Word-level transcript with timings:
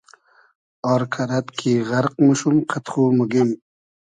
آر 0.91 1.01
کئرئد 1.13 1.47
کی 1.57 1.73
غئرق 1.89 2.13
موشوم 2.25 2.57
قئد 2.69 2.85
خو 2.91 3.03
موگیم 3.17 3.49